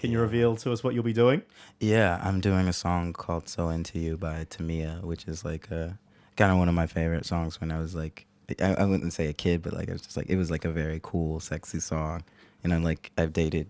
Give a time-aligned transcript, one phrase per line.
[0.00, 1.42] Can you reveal to us what you'll be doing?
[1.78, 5.98] Yeah, I'm doing a song called "So Into You" by Tamia, which is like a
[6.36, 8.24] kind of one of my favorite songs when I was like,
[8.62, 10.64] I, I wouldn't say a kid, but like it was just like it was like
[10.64, 12.24] a very cool, sexy song.
[12.64, 13.68] And I'm like, I've dated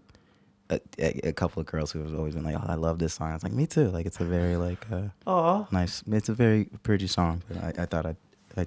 [0.71, 3.15] a, a, a couple of girls who have always been like, "Oh, I love this
[3.15, 6.05] song." I was like, "Me too." Like it's a very like uh, Oh, nice.
[6.07, 8.17] It's a very pretty song, but I, I thought I'd,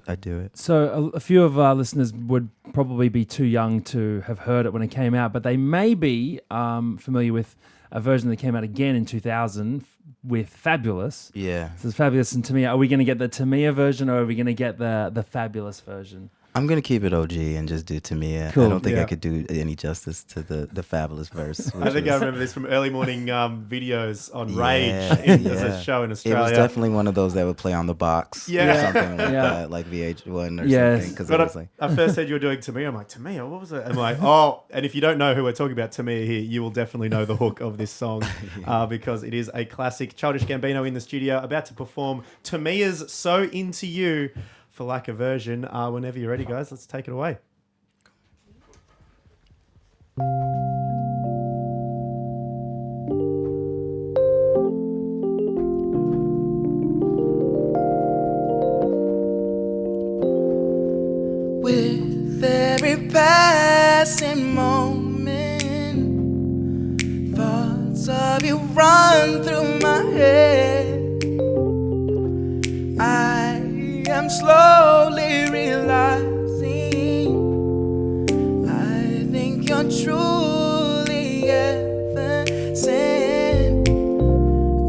[0.07, 0.57] I'd do it.
[0.57, 4.66] So a, a few of our listeners would probably be too young to have heard
[4.66, 7.55] it when it came out, but they may be um, familiar with
[7.91, 9.86] a version that came out again in 2000
[10.23, 11.31] with Fabolous.
[11.34, 12.70] Yeah, So it's Fabolous and Tamia.
[12.70, 15.12] Are we going to get the Tamia version or are we going to get the
[15.14, 16.30] the Fabolous version?
[16.55, 18.53] I'm gonna keep it OG and just do Tamia.
[18.53, 19.02] Cool, I don't think yeah.
[19.02, 21.73] I could do any justice to the the Fabolous verse.
[21.73, 25.47] I which think I remember this from early morning um, videos on Yeah, Rage in,
[25.47, 25.66] as yeah.
[25.67, 28.47] a show in It was definitely one of those that would play on the box
[28.47, 28.71] Yeah.
[28.71, 29.41] or something like Yeah.
[29.41, 30.99] that, like VH1 or Yes.
[30.99, 31.09] something.
[31.13, 32.88] Because But I, was like, I first said you were doing Tamia.
[32.88, 33.83] I'm like, Tamia, what was it?
[33.85, 36.61] I'm like, oh, and if you don't know who we're talking about, Tamia here, you
[36.61, 38.23] will definitely know the hook of this song
[38.67, 40.16] uh, because it is a classic.
[40.16, 44.30] Childish Gambino in the studio about to perform Tamia's So Into You
[44.73, 45.66] for Like A Version.
[45.66, 47.38] Uh, whenever you're ready, guys, let's take it away.
[74.39, 77.30] Slowly realizing
[78.67, 83.90] I think you're truly heaven sent.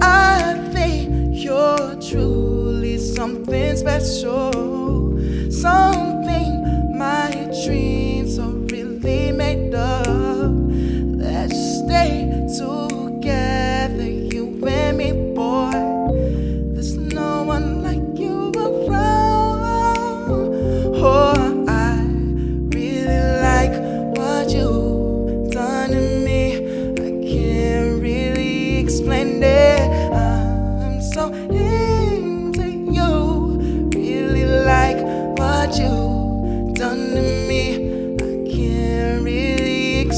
[0.03, 1.11] I think
[1.45, 4.53] you're truly something special.
[5.51, 6.04] Something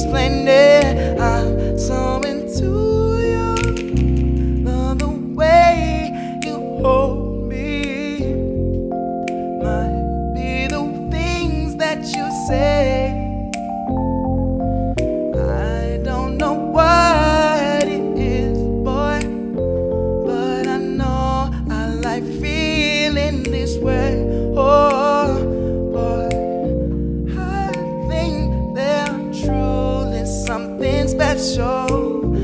[0.07, 0.49] explain.
[1.21, 2.65] I'm so into
[3.33, 3.55] you.
[4.65, 8.19] Love the way you hold me.
[9.63, 12.76] Might be the things that you say.
[31.07, 32.35] Something special.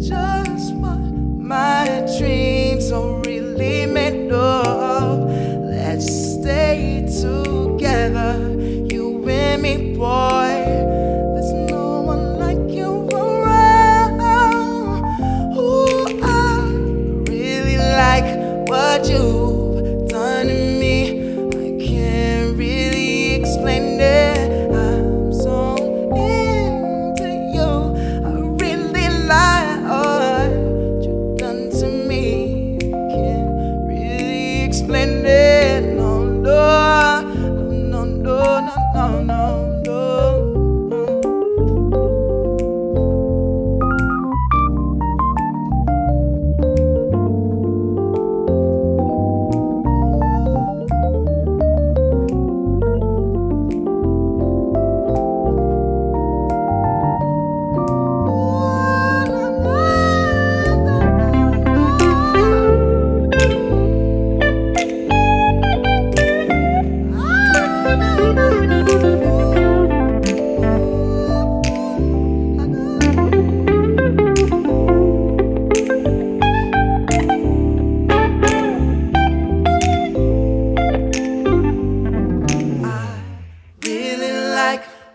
[0.00, 5.30] Just what my dreams are really made of.
[5.64, 8.56] Let's stay together,
[8.90, 10.41] you and me, boy.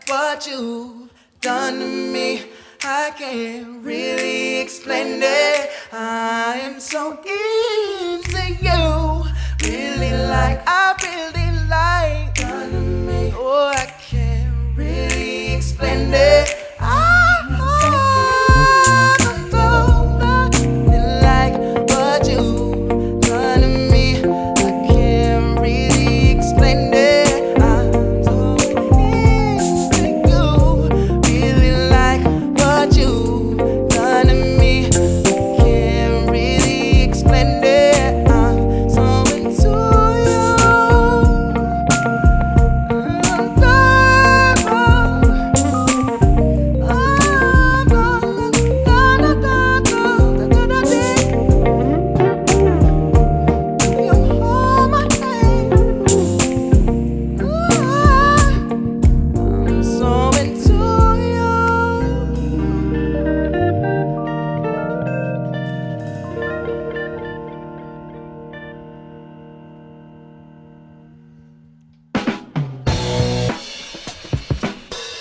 [0.08, 1.10] What you've
[1.42, 2.44] done to me.
[2.84, 5.70] I can't really explain it.
[5.92, 9.24] I am so into you.
[9.64, 10.67] Really like, really like